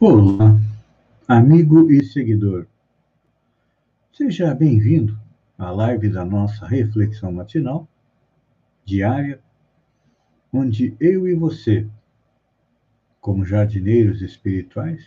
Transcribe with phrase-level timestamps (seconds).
[0.00, 0.60] Olá,
[1.26, 2.66] amigo e seguidor.
[4.12, 5.16] Seja bem-vindo
[5.56, 7.86] à live da nossa reflexão matinal,
[8.84, 9.40] diária,
[10.52, 11.86] onde eu e você,
[13.20, 15.06] como jardineiros espirituais,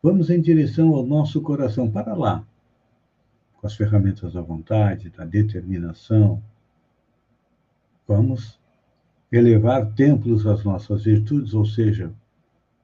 [0.00, 2.46] vamos em direção ao nosso coração para lá,
[3.56, 6.40] com as ferramentas da vontade, da determinação.
[8.06, 8.56] Vamos
[9.32, 12.14] elevar templos às nossas virtudes, ou seja,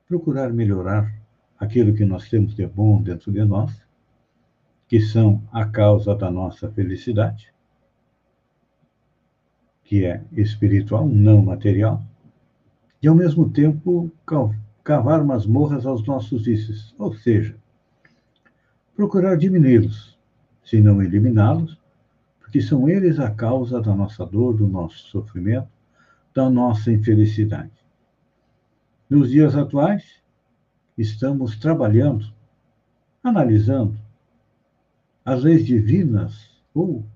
[0.09, 1.13] procurar melhorar
[1.59, 3.83] aquilo que nós temos de bom dentro de nós,
[4.89, 7.53] que são a causa da nossa felicidade,
[9.83, 12.03] que é espiritual, não material,
[13.03, 14.11] e ao mesmo tempo
[14.85, 17.57] cavar masmorras aos nossos vícios, ou seja,
[18.95, 20.17] procurar diminuí-los,
[20.65, 21.79] se não eliminá-los,
[22.41, 25.69] porque são eles a causa da nossa dor, do nosso sofrimento,
[26.33, 27.86] da nossa infelicidade.
[29.09, 30.21] Nos dias atuais,
[30.99, 32.27] estamos trabalhando,
[33.23, 33.97] analisando
[35.25, 37.07] as leis divinas ou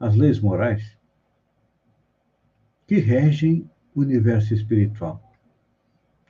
[0.00, 0.96] as leis morais
[2.86, 5.22] que regem o universo espiritual.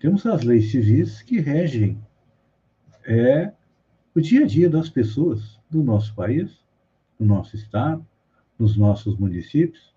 [0.00, 2.04] Temos as leis civis que regem
[3.04, 3.52] é,
[4.16, 6.58] o dia a dia das pessoas do nosso país,
[7.16, 8.04] do nosso estado,
[8.58, 9.94] nos nossos municípios.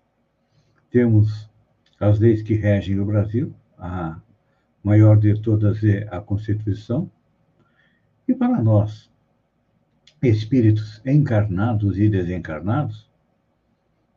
[0.92, 1.50] Temos
[1.98, 4.20] as leis que regem o Brasil, a
[4.82, 7.10] maior de todas é a Constituição.
[8.26, 9.10] E para nós,
[10.22, 13.10] espíritos encarnados e desencarnados,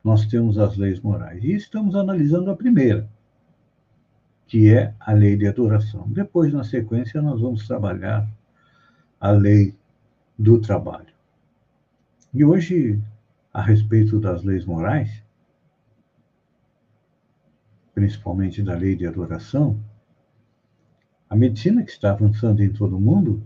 [0.04, 1.44] nós temos as leis morais.
[1.44, 3.10] E estamos analisando a primeira,
[4.48, 6.08] que é a lei de adoração.
[6.08, 8.28] Depois, na sequência, nós vamos trabalhar
[9.20, 9.76] a lei
[10.38, 11.14] do trabalho.
[12.34, 13.02] E hoje,
[13.52, 15.24] a respeito das leis morais,
[17.96, 19.80] principalmente da lei de adoração,
[21.30, 23.44] a medicina que está avançando em todo o mundo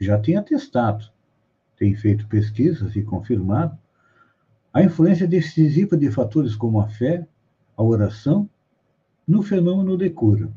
[0.00, 1.04] já tem atestado,
[1.76, 3.78] tem feito pesquisas e confirmado
[4.72, 7.26] a influência decisiva de fatores como a fé,
[7.76, 8.48] a oração,
[9.26, 10.50] no fenômeno de cura.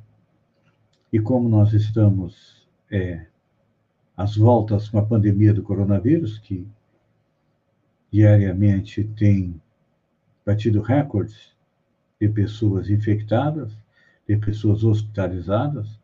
[1.11, 3.25] E como nós estamos é,
[4.15, 6.67] às voltas com a pandemia do coronavírus, que
[8.11, 9.61] diariamente tem
[10.45, 11.53] batido recordes
[12.19, 13.77] de pessoas infectadas,
[14.27, 15.99] de pessoas hospitalizadas,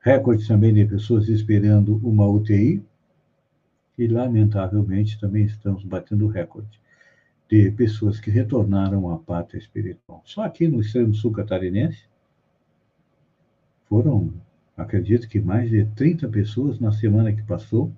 [0.00, 2.82] recorde também de pessoas esperando uma UTI,
[3.96, 6.80] e, lamentavelmente, também estamos batendo recorde
[7.48, 10.22] de pessoas que retornaram à pátria espiritual.
[10.24, 12.04] Só aqui no extremo sul catarinense,
[13.84, 14.32] foram,
[14.76, 17.92] acredito que mais de 30 pessoas na semana que passou,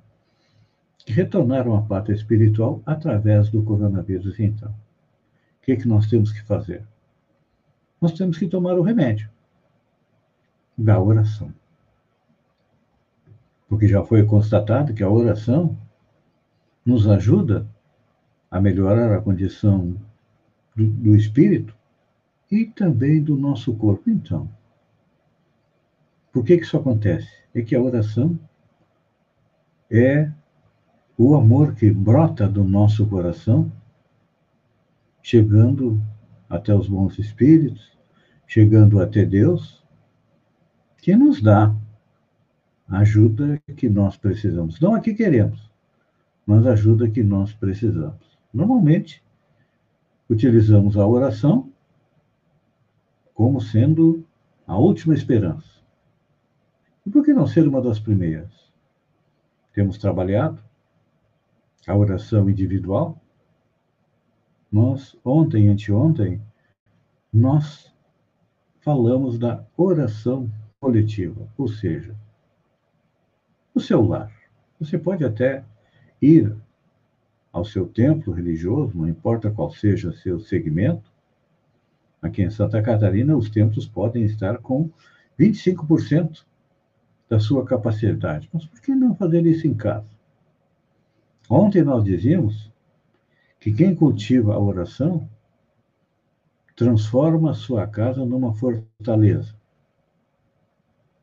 [0.99, 4.41] que retornaram à pátria espiritual através do coronavírus.
[4.41, 6.85] Então, o que, é que nós temos que fazer?
[8.01, 9.31] Nós temos que tomar o remédio
[10.77, 11.53] da oração.
[13.69, 15.77] Porque já foi constatado que a oração
[16.85, 17.67] nos ajuda
[18.51, 19.97] a melhorar a condição
[20.77, 21.75] do, do espírito
[22.51, 24.11] e também do nosso corpo.
[24.11, 24.49] Então,
[26.33, 27.29] por que, que isso acontece?
[27.55, 28.39] É que a oração
[29.91, 30.31] é
[31.17, 33.71] o amor que brota do nosso coração,
[35.23, 36.03] chegando
[36.49, 37.97] até os bons espíritos,
[38.47, 39.84] chegando até Deus,
[41.05, 41.77] que nos dá
[42.89, 44.81] a ajuda que nós precisamos.
[44.81, 45.71] Não a que queremos,
[46.47, 48.39] mas a ajuda que nós precisamos.
[48.55, 49.23] Normalmente,
[50.31, 51.71] utilizamos a oração
[53.35, 54.25] como sendo
[54.67, 55.69] a última esperança.
[57.05, 58.73] E por que não ser uma das primeiras?
[59.75, 60.59] Temos trabalhado
[61.87, 63.21] a oração individual.
[64.73, 66.41] Nós, ontem, anteontem,
[67.31, 67.93] nós
[68.81, 70.51] falamos da oração
[70.85, 72.15] coletiva, ou seja,
[73.75, 74.31] o seu lar.
[74.79, 75.65] Você pode até
[76.21, 76.55] ir
[77.51, 81.11] ao seu templo religioso, não importa qual seja seu segmento.
[82.21, 84.91] Aqui em Santa Catarina, os templos podem estar com
[85.41, 86.45] 25%
[87.31, 88.51] da sua capacidade.
[88.53, 90.05] Mas por que não fazer isso em casa?
[91.49, 92.71] Ontem nós dizíamos
[93.59, 95.27] que quem cultiva a oração
[96.77, 99.64] transforma a sua casa numa fortaleza.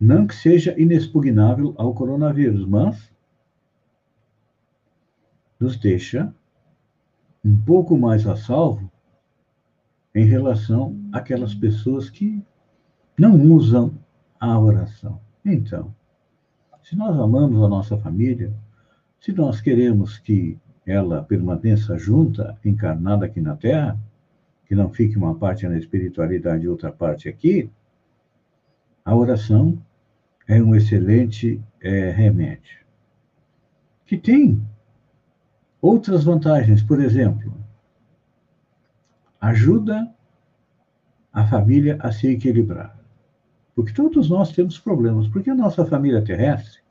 [0.01, 3.13] Não que seja inexpugnável ao coronavírus, mas
[5.59, 6.33] nos deixa
[7.45, 8.92] um pouco mais a salvo
[10.15, 12.44] em relação àquelas pessoas que
[13.15, 13.94] não usam
[14.39, 15.21] a oração.
[15.45, 15.94] Então,
[16.81, 18.51] se nós amamos a nossa família,
[19.19, 24.00] se nós queremos que ela permaneça junta, encarnada aqui na Terra,
[24.65, 27.69] que não fique uma parte na espiritualidade e outra parte aqui,
[29.06, 29.77] a oração
[30.51, 32.86] é um excelente é, remédio.
[34.06, 34.62] Que tem
[35.81, 37.53] outras vantagens, por exemplo,
[39.39, 40.13] ajuda
[41.31, 43.00] a família a se equilibrar.
[43.74, 45.30] Porque todos nós temos problemas.
[45.30, 46.81] Porque a nossa família terrestre,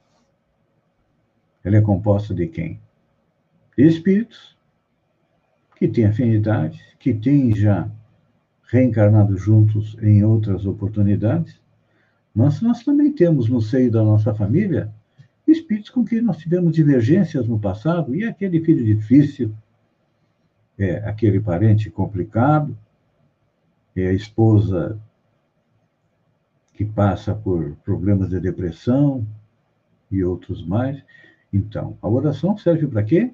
[1.63, 2.81] ela é composta de quem?
[3.77, 4.57] De espíritos
[5.77, 7.91] que têm afinidade, que têm já
[8.71, 11.60] reencarnado juntos em outras oportunidades,
[12.35, 14.93] mas nós também temos no seio da nossa família
[15.51, 19.53] espíritos com quem nós tivemos divergências no passado, e aquele filho difícil,
[20.79, 22.77] é, aquele parente complicado,
[23.95, 25.01] é a esposa
[26.75, 29.27] que passa por problemas de depressão
[30.11, 31.03] e outros mais.
[31.53, 33.33] Então, a oração serve para quê?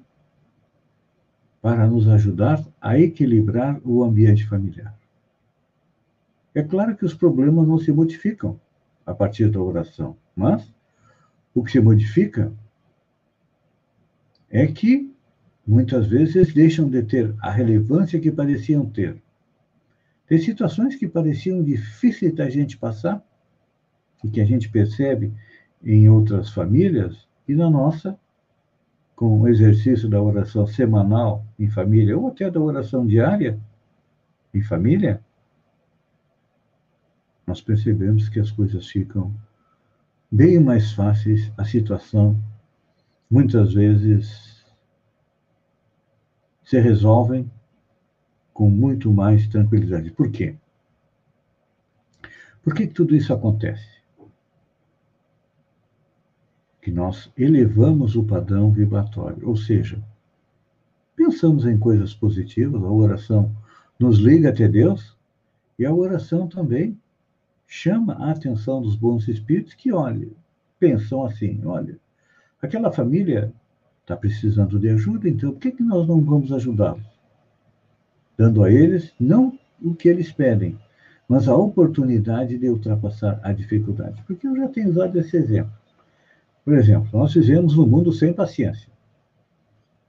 [1.61, 4.97] Para nos ajudar a equilibrar o ambiente familiar.
[6.53, 8.59] É claro que os problemas não se modificam
[9.07, 10.71] a partir da oração, mas
[11.55, 12.53] o que se modifica
[14.49, 15.11] é que
[15.65, 19.21] muitas vezes deixam de ter a relevância que pareciam ter.
[20.27, 23.23] Tem situações que pareciam difíceis da gente passar
[24.23, 25.33] e que a gente percebe
[25.81, 28.19] em outras famílias e na nossa,
[29.15, 33.57] com o exercício da oração semanal em família ou até da oração diária
[34.53, 35.23] em família,
[37.47, 39.33] nós percebemos que as coisas ficam
[40.29, 42.37] bem mais fáceis, a situação
[43.31, 44.65] muitas vezes
[46.65, 47.49] se resolvem
[48.53, 50.11] com muito mais tranquilidade.
[50.11, 50.57] Por quê?
[52.61, 53.87] Por que tudo isso acontece?
[56.81, 60.03] Que nós elevamos o padrão vibratório, ou seja,
[61.15, 63.55] pensamos em coisas positivas, a oração
[63.97, 65.17] nos liga até Deus
[65.79, 66.99] e a oração também
[67.67, 70.29] chama a atenção dos bons espíritos que, olha,
[70.79, 71.99] pensam assim, olha,
[72.61, 73.53] aquela família
[74.01, 77.05] está precisando de ajuda, então por que, que nós não vamos ajudá-los?
[78.37, 80.79] Dando a eles não o que eles pedem,
[81.27, 84.23] mas a oportunidade de ultrapassar a dificuldade.
[84.25, 85.73] Porque eu já tenho usado esse exemplo.
[86.63, 88.89] Por exemplo, nós vivemos um mundo sem paciência.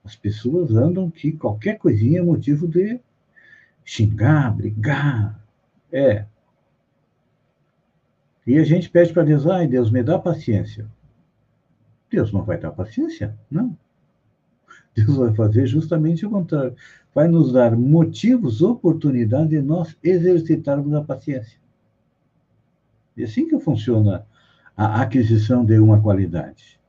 [0.04, 3.00] As pessoas andam que qualquer coisinha é motivo de
[3.84, 5.42] xingar, brigar.
[5.90, 6.24] É,
[8.48, 10.88] e a gente pede para Deus, ai Deus, me dá paciência.
[12.10, 13.38] Deus não vai dar paciência?
[13.50, 13.76] Não.
[14.96, 16.74] Deus vai fazer justamente o contrário.
[17.14, 21.60] Vai nos dar motivos, oportunidade de nós exercitarmos a paciência.
[23.14, 24.26] E assim que funciona
[24.74, 26.80] a aquisição de uma qualidade.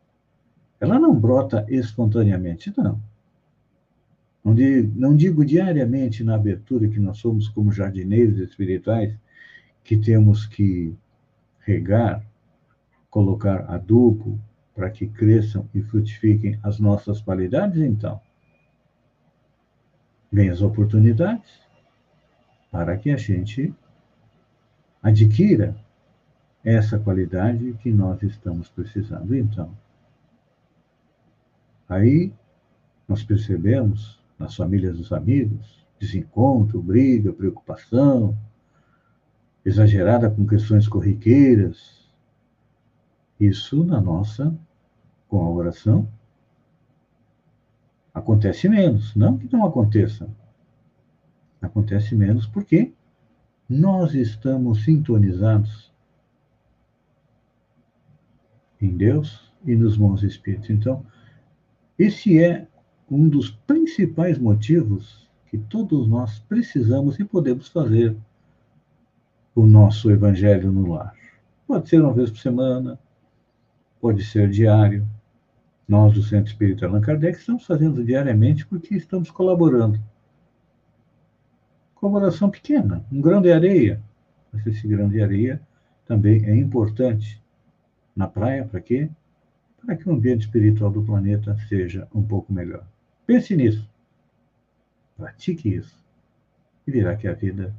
[0.80, 3.02] Ela não brota espontaneamente, não.
[4.46, 9.14] Não digo, não digo diariamente na abertura que nós somos como jardineiros espirituais,
[9.84, 10.96] que temos que
[11.70, 12.26] regar,
[13.12, 14.40] colocar adubo
[14.74, 18.20] para que cresçam e frutifiquem as nossas qualidades, então,
[20.32, 21.62] vem as oportunidades
[22.72, 23.74] para que a gente
[25.02, 25.76] adquira
[26.64, 29.36] essa qualidade que nós estamos precisando.
[29.36, 29.72] Então,
[31.88, 32.34] aí
[33.08, 38.36] nós percebemos nas famílias dos amigos desencontro, briga, preocupação,
[39.66, 42.00] exagerada com questões corriqueiras.
[43.40, 44.54] Isso na nossa,
[45.28, 46.08] com a oração,
[48.14, 49.16] acontece menos.
[49.16, 50.30] Não que não aconteça.
[51.62, 52.94] Acontece menos porque
[53.68, 55.92] nós estamos sintonizados
[58.82, 60.70] em Deus e nos bons espíritos.
[60.70, 61.06] Então,
[61.98, 62.66] esse é
[63.12, 68.16] um dos principais motivos que todos nós precisamos e podemos fazer
[69.60, 71.14] o nosso Evangelho no lar.
[71.68, 72.98] Pode ser uma vez por semana,
[74.00, 75.06] pode ser diário.
[75.86, 80.00] Nós, do Centro Espírita Allan Kardec, estamos fazendo diariamente porque estamos colaborando.
[81.96, 84.02] Colaboração pequena, um grão de areia.
[84.54, 85.62] Mas esse grão de areia
[86.06, 87.44] também é importante
[88.16, 89.10] na praia, para quê?
[89.84, 92.86] Para que o ambiente espiritual do planeta seja um pouco melhor.
[93.28, 93.90] Pense nisso.
[95.18, 96.02] Pratique isso.
[96.88, 97.76] E virá que a vida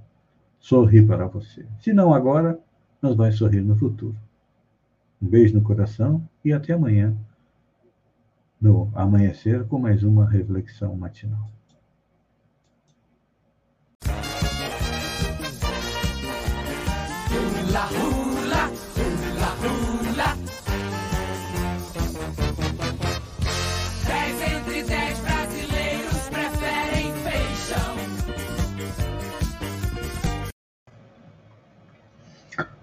[0.61, 1.67] sorrir para você.
[1.81, 2.61] Se não agora,
[3.01, 4.17] mas vai sorrir no futuro.
[5.21, 7.17] Um beijo no coração e até amanhã,
[8.61, 11.49] no amanhecer, com mais uma reflexão matinal.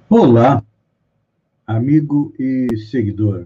[0.10, 0.64] Olá,
[1.66, 3.46] amigo e seguidor.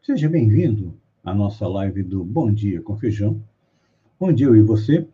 [0.00, 3.42] Seja bem-vindo à nossa live do Bom Dia com Feijão,
[4.20, 5.08] onde eu e você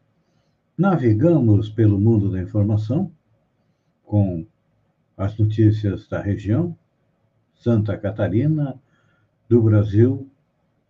[0.77, 3.11] navegamos pelo mundo da informação
[4.05, 4.47] com
[5.17, 6.77] as notícias da região,
[7.55, 8.79] Santa Catarina,
[9.49, 10.29] do Brasil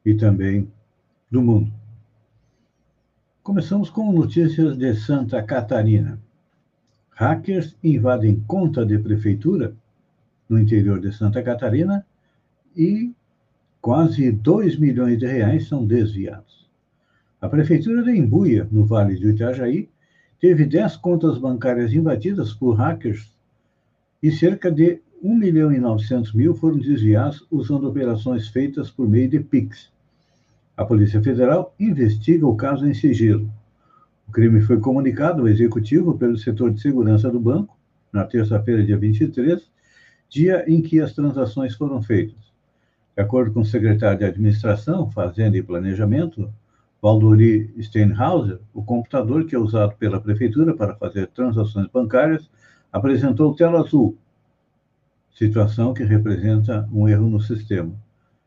[0.05, 0.69] e também
[1.31, 1.73] do mundo.
[3.45, 6.21] Começamos com notícias de Santa Catarina.
[7.17, 9.75] Hackers invadem conta de prefeitura
[10.47, 12.05] no interior de Santa Catarina
[12.77, 13.11] e
[13.81, 16.69] quase 2 milhões de reais são desviados.
[17.41, 19.89] A prefeitura de Embuia, no Vale do Itajaí,
[20.39, 23.35] teve 10 contas bancárias invadidas por hackers
[24.23, 29.31] e cerca de 1 milhão e 900 mil foram desviados usando operações feitas por meio
[29.31, 29.91] de PIX.
[30.77, 33.51] A Polícia Federal investiga o caso em sigilo.
[34.29, 37.77] O crime foi comunicado ao executivo pelo setor de segurança do banco
[38.13, 39.71] na terça-feira, dia 23,
[40.29, 42.53] dia em que as transações foram feitas.
[43.17, 46.53] De acordo com o secretário de Administração, Fazenda e Planejamento,
[47.01, 52.51] Valdori Steinhauser, o computador que é usado pela prefeitura para fazer transações bancárias
[52.93, 54.17] apresentou tela azul,
[55.33, 57.95] situação que representa um erro no sistema.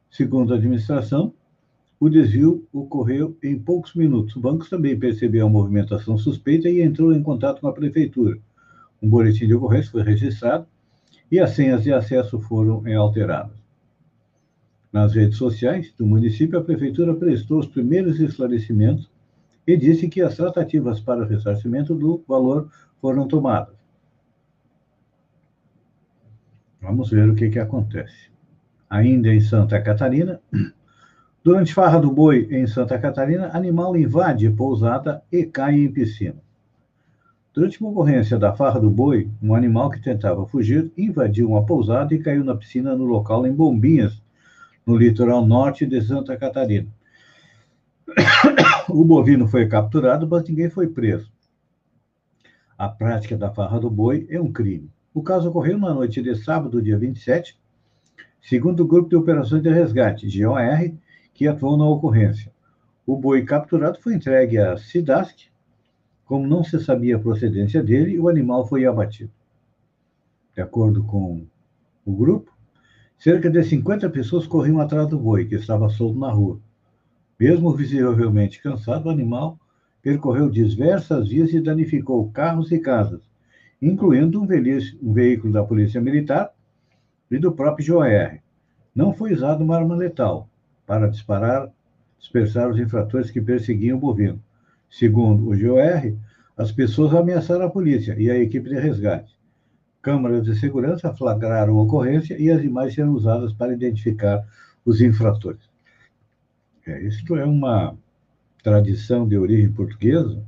[0.10, 1.34] Segundo a administração,
[2.00, 4.36] o desvio ocorreu em poucos minutos.
[4.36, 8.38] O banco também percebeu a movimentação suspeita e entrou em contato com a prefeitura.
[9.02, 10.66] Um boletim de ocorrência foi registrado
[11.32, 13.60] e as senhas de acesso foram alteradas.
[14.92, 19.10] Nas redes sociais do município, a prefeitura prestou os primeiros esclarecimentos
[19.68, 23.76] e disse que as tratativas para o ressarcimento do valor foram tomadas.
[26.82, 28.30] Vamos ver o que, que acontece.
[28.90, 30.42] Ainda em Santa Catarina,
[31.42, 36.36] Durante farra do boi em Santa Catarina, animal invade pousada e cai em piscina.
[37.54, 42.14] Durante uma ocorrência da farra do boi, um animal que tentava fugir invadiu uma pousada
[42.14, 44.22] e caiu na piscina no local em Bombinhas,
[44.86, 46.88] no litoral norte de Santa Catarina.
[48.90, 51.32] O bovino foi capturado, mas ninguém foi preso.
[52.78, 54.90] A prática da farra do boi é um crime.
[55.14, 57.58] O caso ocorreu na noite de sábado, dia 27,
[58.42, 60.60] segundo o Grupo de Operações de Resgate, GOR,
[61.40, 62.52] que atuou na ocorrência.
[63.08, 65.48] O boi capturado foi entregue à SIDASC.
[66.26, 69.32] Como não se sabia a procedência dele, o animal foi abatido.
[70.54, 71.48] De acordo com
[72.06, 72.52] o grupo,
[73.18, 76.60] cerca de 50 pessoas corriam atrás do boi, que estava solto na rua.
[77.40, 79.58] Mesmo visivelmente cansado, o animal
[80.02, 83.22] percorreu diversas vias e danificou carros e casas,
[83.82, 86.52] incluindo um, um veículo da Polícia Militar
[87.32, 88.40] e do próprio GOR.
[88.94, 90.49] Não foi usado uma arma letal,
[90.90, 91.72] para disparar,
[92.18, 94.44] dispersar os infratores que perseguiam o bovino.
[94.90, 96.18] Segundo o GOR,
[96.58, 99.38] as pessoas ameaçaram a polícia e a equipe de resgate.
[100.02, 104.44] Câmaras de segurança flagraram a ocorrência e as imagens serão usadas para identificar
[104.84, 105.62] os infratores.
[106.88, 107.96] É, isto é uma
[108.64, 110.44] tradição de origem portuguesa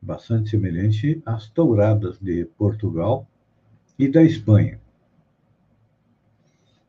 [0.00, 3.28] bastante semelhante às touradas de Portugal
[3.98, 4.80] e da Espanha,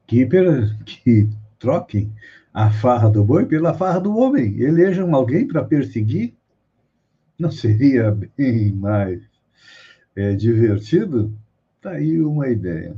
[0.05, 0.25] que,
[0.85, 2.11] que troquem
[2.53, 4.59] a farra do boi pela farra do homem.
[4.59, 6.33] Elejam alguém para perseguir.
[7.37, 9.21] Não seria bem mais
[10.15, 11.33] é, divertido?
[11.75, 12.95] Está aí uma ideia.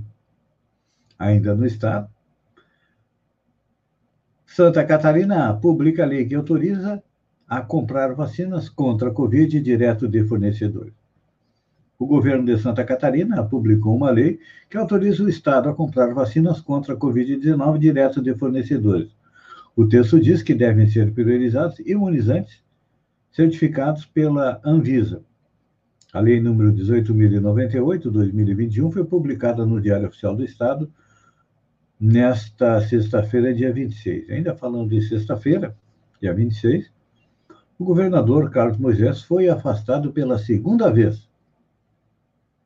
[1.18, 2.10] Ainda no Estado,
[4.46, 7.04] Santa Catarina publica a lei que autoriza
[7.48, 10.99] a comprar vacinas contra a Covid direto de fornecedores
[12.00, 14.40] o governo de Santa Catarina publicou uma lei
[14.70, 19.14] que autoriza o Estado a comprar vacinas contra a Covid-19 direto de fornecedores.
[19.76, 22.64] O texto diz que devem ser priorizados imunizantes
[23.30, 25.26] certificados pela Anvisa.
[26.14, 30.90] A Lei número 18.098-2021 foi publicada no Diário Oficial do Estado
[32.00, 34.30] nesta sexta-feira, dia 26.
[34.30, 35.76] Ainda falando de sexta-feira,
[36.22, 36.90] dia 26,
[37.78, 41.28] o governador Carlos Moisés foi afastado pela segunda vez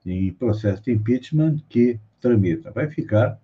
[0.06, 2.72] em processo de impeachment que tramita.
[2.72, 3.40] Vai ficar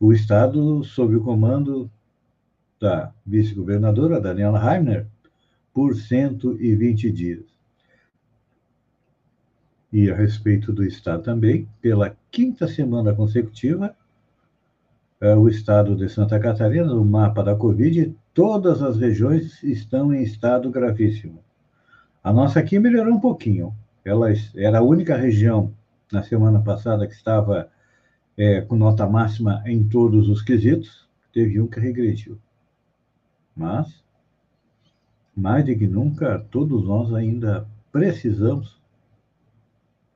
[0.00, 1.90] o Estado sob o comando
[2.80, 5.06] da vice-governadora Daniela Heimner
[5.72, 7.44] por 120 dias.
[9.92, 13.96] E a respeito do Estado também, pela quinta semana consecutiva,
[15.20, 20.22] é, o Estado de Santa Catarina, no mapa da Covid, todas as regiões estão em
[20.22, 21.42] estado gravíssimo.
[22.22, 23.74] A nossa aqui melhorou um pouquinho,
[24.08, 25.72] ela era a única região
[26.10, 27.70] na semana passada que estava
[28.36, 32.38] é, com nota máxima em todos os quesitos, teve um que regrediu.
[33.54, 34.02] Mas,
[35.36, 38.80] mais do que nunca, todos nós ainda precisamos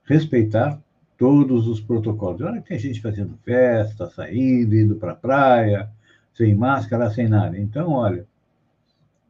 [0.05, 0.81] respeitar
[1.19, 2.41] todos os protocolos.
[2.41, 5.91] Olha que tem gente fazendo festa, saindo, indo para a praia,
[6.33, 7.59] sem máscara, sem nada.
[7.59, 8.27] Então, olha,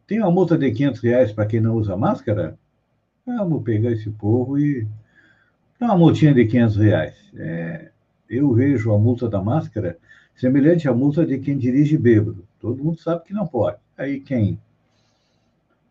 [0.07, 2.59] tem uma multa de 500 reais para quem não usa máscara?
[3.25, 4.87] Vamos pegar esse povo e
[5.79, 7.14] dar uma multinha de 500 reais.
[7.37, 7.91] É,
[8.29, 9.97] eu vejo a multa da máscara
[10.35, 12.45] semelhante à multa de quem dirige bêbado.
[12.59, 13.79] Todo mundo sabe que não pode.
[13.97, 14.61] Aí quem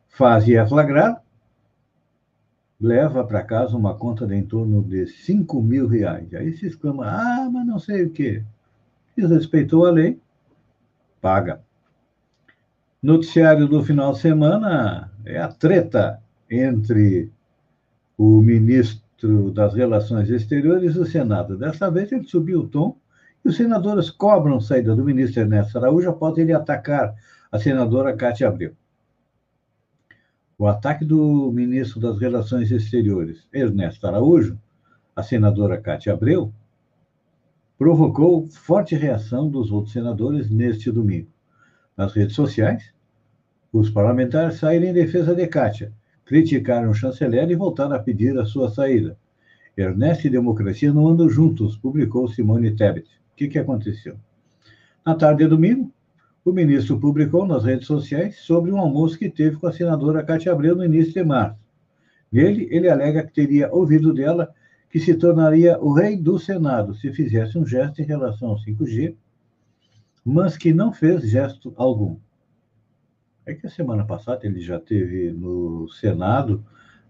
[0.09, 1.21] faz e é flagrado,
[2.79, 6.33] leva para casa uma conta de em torno de 5 mil reais.
[6.33, 8.43] Aí se exclama, ah, mas não sei o quê.
[9.15, 10.19] Desrespeitou a lei,
[11.21, 11.61] paga.
[13.01, 16.21] Noticiário do final de semana é a treta
[16.51, 17.31] entre
[18.17, 21.57] o ministro das Relações Exteriores e o Senado.
[21.57, 22.97] Dessa vez ele subiu o tom
[23.43, 27.15] e os senadores cobram saída do ministro Ernesto Araújo após ele atacar
[27.51, 28.73] a senadora Cátia Abreu.
[30.57, 34.59] O ataque do ministro das Relações Exteriores, Ernesto Araújo,
[35.15, 36.53] a senadora Cátia Abreu,
[37.77, 41.29] provocou forte reação dos outros senadores neste domingo.
[41.97, 42.93] Nas redes sociais,
[43.73, 45.91] os parlamentares saíram em defesa de Cátia,
[46.31, 49.17] criticaram o chanceler e voltaram a pedir a sua saída.
[49.75, 53.05] Ernesto e democracia não andam juntos, publicou Simone Tebet.
[53.33, 54.15] O que, que aconteceu?
[55.05, 55.91] Na tarde de domingo,
[56.45, 60.53] o ministro publicou nas redes sociais sobre um almoço que teve com a senadora Cátia
[60.53, 61.59] Abreu no início de março.
[62.31, 64.53] Nele, ele alega que teria ouvido dela
[64.89, 69.15] que se tornaria o rei do Senado se fizesse um gesto em relação ao 5G,
[70.23, 72.15] mas que não fez gesto algum.
[73.45, 76.63] É que a semana passada ele já teve no Senado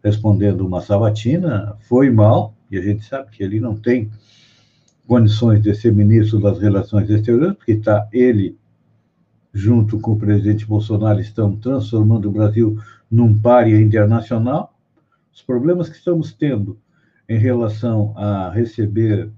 [0.04, 4.10] respondendo uma sabatina, foi mal, e a gente sabe que ele não tem
[5.06, 8.58] condições de ser ministro das Relações Exteriores, porque está ele
[9.54, 14.74] junto com o presidente Bolsonaro, estão transformando o Brasil num párea internacional.
[15.34, 16.80] Os problemas que estamos tendo
[17.28, 19.30] em relação a receber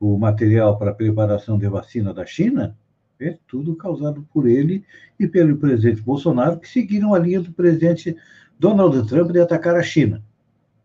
[0.00, 2.74] o material para preparação de vacina da China
[3.18, 4.84] é tudo causado por ele
[5.18, 8.16] e pelo presidente Bolsonaro, que seguiram a linha do presidente
[8.58, 10.22] Donald Trump de atacar a China,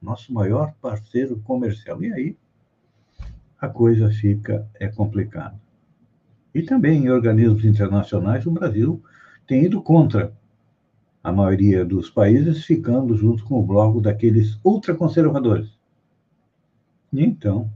[0.01, 2.03] nosso maior parceiro comercial.
[2.03, 2.37] E aí
[3.59, 5.59] a coisa fica é complicada.
[6.53, 9.01] E também em organismos internacionais, o Brasil
[9.47, 10.33] tem ido contra
[11.23, 15.77] a maioria dos países, ficando junto com o bloco daqueles ultraconservadores.
[17.13, 17.71] E então,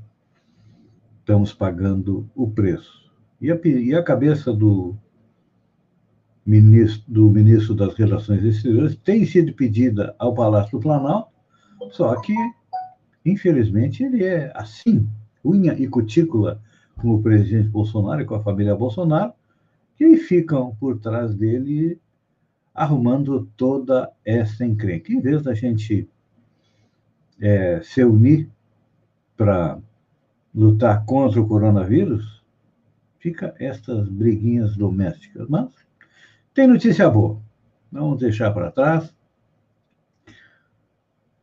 [1.20, 3.05] estamos pagando o preço.
[3.46, 4.98] E a, e a cabeça do
[6.44, 11.30] ministro, do ministro das Relações Exteriores tem sido pedida ao Palácio do Planalto,
[11.92, 12.34] só que,
[13.24, 15.08] infelizmente, ele é assim,
[15.46, 16.60] unha e cutícula
[16.96, 19.32] com o presidente Bolsonaro e com a família Bolsonaro,
[19.96, 22.02] que ficam por trás dele
[22.74, 25.14] arrumando toda essa encrenca.
[25.14, 26.10] Em vez da gente
[27.40, 28.50] é, se unir
[29.38, 29.78] para
[30.52, 32.35] lutar contra o coronavírus,
[33.26, 35.48] fica estas briguinhas domésticas.
[35.50, 35.74] Mas
[36.54, 37.42] tem notícia boa.
[37.92, 39.12] Vamos deixar para trás.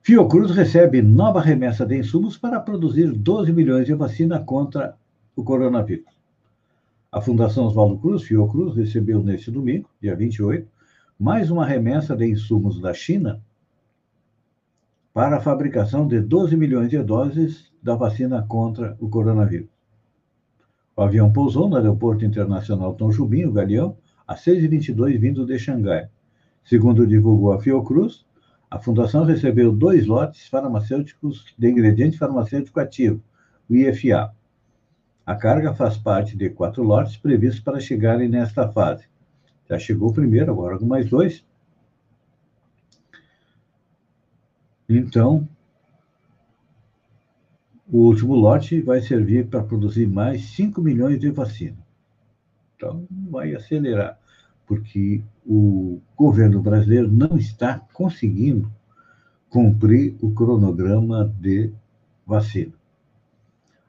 [0.00, 4.96] Fiocruz recebe nova remessa de insumos para produzir 12 milhões de vacina contra
[5.34, 6.06] o coronavírus.
[7.10, 10.68] A Fundação Oswaldo Cruz, Fiocruz, recebeu neste domingo, dia 28,
[11.18, 13.42] mais uma remessa de insumos da China
[15.12, 19.71] para a fabricação de 12 milhões de doses da vacina contra o coronavírus.
[20.94, 26.08] O avião pousou no Aeroporto Internacional Tom Jubim, o Galeão, às 6h22, vindo de Xangai.
[26.64, 28.24] Segundo divulgou a Fiocruz,
[28.70, 33.22] a fundação recebeu dois lotes farmacêuticos de ingrediente farmacêutico ativo,
[33.68, 34.32] o IFA.
[35.24, 39.04] A carga faz parte de quatro lotes previstos para chegarem nesta fase.
[39.68, 41.44] Já chegou o primeiro, agora mais dois.
[44.88, 45.48] Então,
[47.92, 51.84] o último lote vai servir para produzir mais 5 milhões de vacinas.
[52.74, 54.18] Então, vai acelerar,
[54.66, 58.72] porque o governo brasileiro não está conseguindo
[59.50, 61.70] cumprir o cronograma de
[62.26, 62.72] vacina.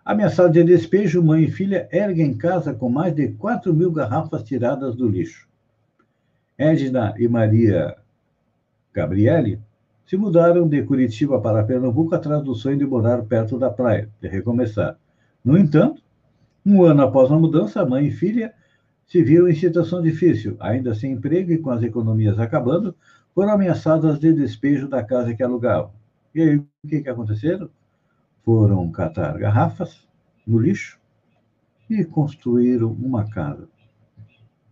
[0.03, 4.97] Ameaçado de despejo, mãe e filha erguem casa com mais de 4 mil garrafas tiradas
[4.97, 5.47] do lixo.
[6.57, 7.95] Edna e Maria
[8.93, 9.61] Gabriele
[10.05, 14.27] se mudaram de Curitiba para Pernambuco atrás do sonho de morar perto da praia, de
[14.27, 14.97] recomeçar.
[15.43, 16.01] No entanto,
[16.65, 18.53] um ano após a mudança, a mãe e filha
[19.07, 22.95] se viram em situação difícil, ainda sem emprego e com as economias acabando,
[23.35, 25.91] foram ameaçadas de despejo da casa que alugavam.
[26.33, 27.69] E aí, o que, que aconteceram?
[28.43, 30.05] foram catar garrafas
[30.45, 30.99] no lixo
[31.89, 33.69] e construíram uma casa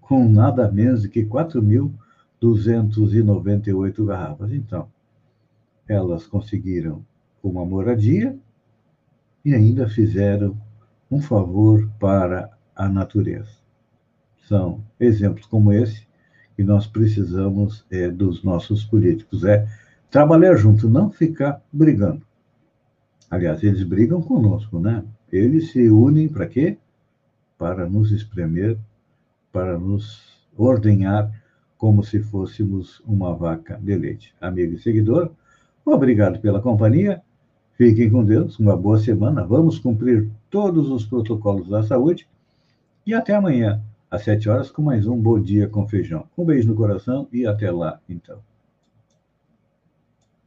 [0.02, 4.52] com nada menos que 4.298 garrafas.
[4.52, 4.92] Então,
[5.92, 7.06] elas conseguiram
[7.44, 8.38] uma moradia
[9.44, 10.58] e ainda fizeram
[11.10, 13.60] um favor para a natureza.
[14.48, 16.08] são exemplos como esse
[16.56, 19.44] que nós precisamos é, dos nossos políticos.
[19.44, 19.68] É
[20.10, 22.26] trabalhar junto, não ficar brigando.
[23.30, 25.04] Aliás, eles brigam conosco, né?
[25.32, 26.78] Eles se unem para quê?
[27.58, 28.78] Para nos espremer,
[29.52, 30.22] para nos
[30.58, 31.32] ordenhar
[31.78, 34.34] como se fôssemos uma vaca de leite.
[34.40, 35.32] Amigo e seguidor,
[35.86, 37.22] obrigado pela companhia.
[37.78, 39.44] Fiquem com Deus, uma boa semana.
[39.44, 42.28] Vamos cumprir todos os protocolos da saúde.
[43.06, 46.26] E até amanhã, às sete horas, com mais um Bom Dia com Feijão.
[46.38, 48.40] Um beijo no coração e até lá, então.